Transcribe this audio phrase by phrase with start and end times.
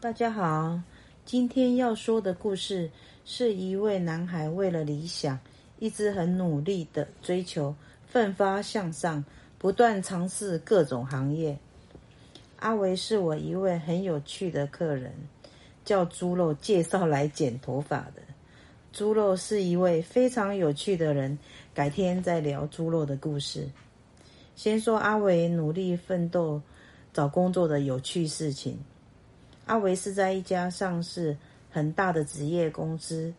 [0.00, 0.80] 大家好，
[1.26, 2.90] 今天要说的故事
[3.26, 5.38] 是一位男孩为了理想，
[5.78, 7.74] 一直很努力的追求，
[8.06, 9.22] 奋发向上，
[9.58, 11.54] 不断尝试各种行业。
[12.60, 15.12] 阿维是我一位很有趣的客人，
[15.84, 18.22] 叫猪肉介绍来剪头发的。
[18.94, 21.38] 猪肉是一位非常有趣的人，
[21.74, 23.68] 改天再聊猪肉的故事。
[24.56, 26.62] 先说阿维努力奋斗
[27.12, 28.78] 找工作的有趣事情。
[29.70, 31.36] 阿维是在一家上市
[31.70, 33.32] 很大的纸业公司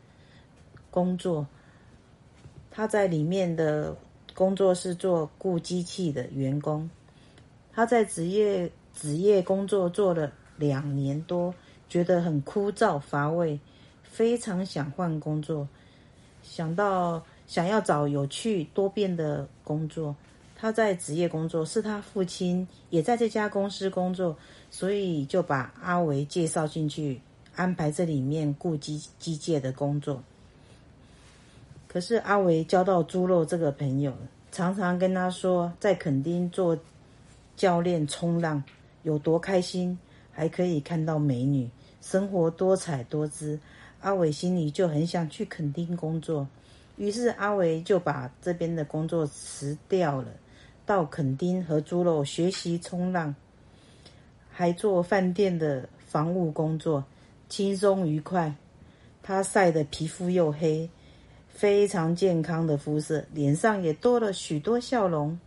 [0.90, 1.46] 工作，
[2.72, 3.94] 他在里面的
[4.34, 6.90] 工作是做雇机器的员工。
[7.74, 11.54] 他在职业职业工作做了两年多，
[11.90, 13.60] 觉得很枯燥乏味，
[14.02, 15.68] 非常想换工作，
[16.42, 20.16] 想到想要找有趣多变的工作。
[20.62, 24.38] 他在职业工作，是他父亲也在这家公司工作，
[24.70, 27.20] 所以就把阿维介绍进去，
[27.56, 30.22] 安排这里面顾机机械的工作。
[31.88, 34.14] 可是阿维交到猪肉这个朋友，
[34.52, 36.78] 常常跟他说，在垦丁做
[37.58, 38.64] 教练冲浪
[39.02, 39.98] 有多开心，
[40.32, 41.68] 还可以看到美女，
[42.02, 43.60] 生活多彩多姿。
[44.02, 46.48] 阿维心里就很想去垦丁工作，
[46.98, 50.28] 于是阿维就把这边的工作辞掉了。
[50.92, 53.34] 到垦丁和猪肉学习冲浪，
[54.52, 57.02] 还做饭店的防务工作，
[57.48, 58.54] 轻松愉快。
[59.24, 60.90] 他晒得皮肤又黑，
[61.48, 65.40] 非常健康的肤色，脸上也多了许多笑容。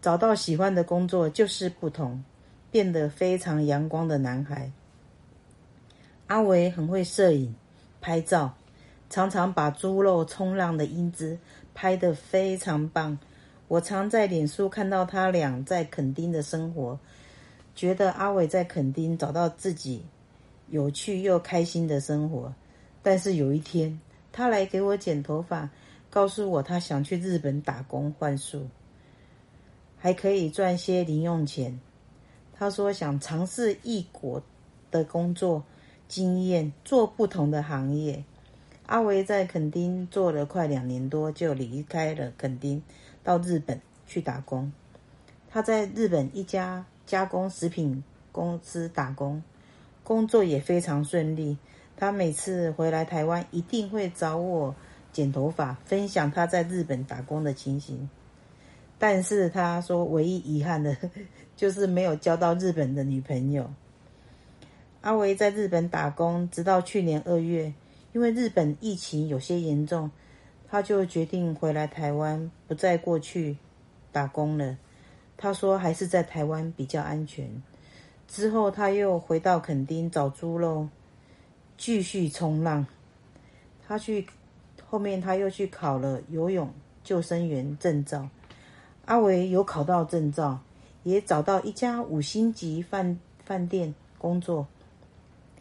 [0.00, 2.24] 找到喜欢的工作就是不同，
[2.72, 4.72] 变得非常阳光的男孩。
[6.26, 7.54] 阿维很会摄影、
[8.00, 8.52] 拍照，
[9.08, 11.38] 常常把猪肉冲浪的英姿
[11.72, 13.16] 拍得非常棒。
[13.72, 17.00] 我常在脸书看到他俩在垦丁的生活，
[17.74, 20.04] 觉得阿伟在垦丁找到自己
[20.68, 22.54] 有趣又开心的生活。
[23.02, 23.98] 但是有一天，
[24.30, 25.70] 他来给我剪头发，
[26.10, 28.68] 告诉我他想去日本打工换宿，
[29.96, 31.80] 还可以赚些零用钱。
[32.52, 34.42] 他说想尝试异国
[34.90, 35.64] 的工作
[36.08, 38.22] 经验，做不同的行业。
[38.84, 42.82] 阿维在垦丁做了快两年多，就离开了垦丁。
[43.24, 44.72] 到日本去打工，
[45.48, 49.42] 他在日本一家加工食品公司打工，
[50.02, 51.56] 工作也非常顺利。
[51.96, 54.74] 他每次回来台湾，一定会找我
[55.12, 58.08] 剪头发，分享他在日本打工的情形。
[58.98, 60.96] 但是他说，唯一遗憾的，
[61.56, 63.70] 就是没有交到日本的女朋友。
[65.00, 67.72] 阿维在日本打工，直到去年二月，
[68.12, 70.10] 因为日本疫情有些严重。
[70.72, 73.58] 他就决定回来台湾，不再过去
[74.10, 74.78] 打工了。
[75.36, 77.62] 他说还是在台湾比较安全。
[78.26, 80.88] 之后他又回到垦丁找猪肉，
[81.76, 82.86] 继续冲浪。
[83.86, 84.26] 他去
[84.88, 86.72] 后面他又去考了游泳
[87.04, 88.30] 救生员证照。
[89.04, 90.58] 阿维有考到证照，
[91.02, 94.66] 也找到一家五星级饭饭店工作，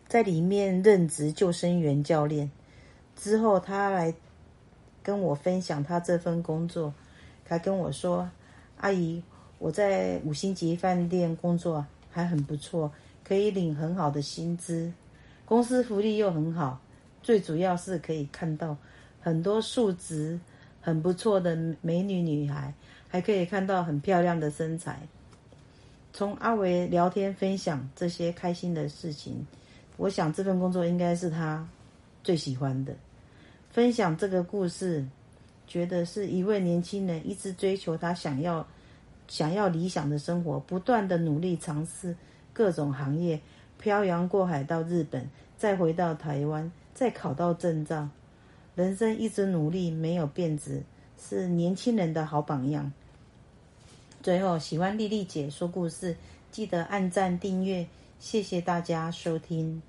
[0.08, 2.50] 在里面任职救生员教练。
[3.18, 4.14] 之后他来。
[5.04, 6.94] 跟我分享他这份工作，
[7.46, 8.30] 他跟我说
[8.78, 9.22] ：“阿姨，
[9.60, 12.92] 我在五星级饭店工作还很不错，
[13.24, 14.92] 可以领很好的薪资，
[15.46, 16.80] 公司福利又很好，
[17.22, 18.78] 最主要是可以看到
[19.22, 20.40] 很多素质
[20.82, 22.74] 很不错的美女女孩，
[23.08, 25.00] 还可以看到很漂亮的身材。”
[26.14, 29.48] 从阿维聊天分享这些开心的事情，
[29.96, 31.66] 我想这份工作应该是他
[32.22, 32.94] 最喜欢的。
[33.72, 35.06] 分享这个故事，
[35.66, 38.68] 觉得是一位年轻人一直追求他想要、
[39.30, 42.14] 想要理想的生活，不断的努力尝试
[42.52, 43.40] 各种行业，
[43.80, 48.10] 漂洋过海到日本，再回到台湾，再考到证照，
[48.76, 50.84] 人生一直努力，没有变质，
[51.18, 52.92] 是年轻人的好榜样。
[54.22, 56.18] 最后，喜欢莉莉姐说故事，
[56.52, 57.88] 记得按赞订阅，
[58.20, 59.82] 谢谢大家收听。